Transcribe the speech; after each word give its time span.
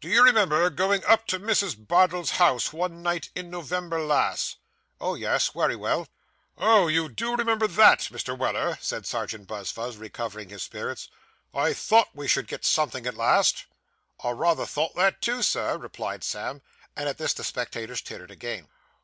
'Do 0.00 0.08
you 0.08 0.24
remember 0.24 0.68
going 0.70 1.04
up 1.04 1.24
to 1.28 1.38
Mrs. 1.38 1.76
Bardell's 1.86 2.30
house, 2.30 2.72
one 2.72 3.00
night 3.00 3.30
in 3.32 3.48
November 3.48 4.00
last?' 4.04 4.56
Oh, 5.00 5.14
yes, 5.14 5.54
wery 5.54 5.76
well.' 5.76 6.08
'Oh, 6.58 6.88
you 6.88 7.08
do 7.08 7.36
remember 7.36 7.68
that, 7.68 8.00
Mr. 8.10 8.36
Weller,' 8.36 8.76
said 8.80 9.06
Serjeant 9.06 9.46
Buzfuz, 9.46 9.98
recovering 9.98 10.48
his 10.48 10.64
spirits; 10.64 11.08
'I 11.54 11.74
thought 11.74 12.08
we 12.12 12.26
should 12.26 12.48
get 12.48 12.62
at 12.62 12.64
something 12.64 13.06
at 13.06 13.14
last.' 13.14 13.66
'I 14.24 14.30
rayther 14.30 14.66
thought 14.66 14.96
that, 14.96 15.22
too, 15.22 15.42
sir,' 15.44 15.78
replied 15.78 16.24
Sam; 16.24 16.60
and 16.96 17.08
at 17.08 17.18
this 17.18 17.32
the 17.32 17.44
spectators 17.44 18.00
tittered 18.02 18.32
again. 18.32 18.66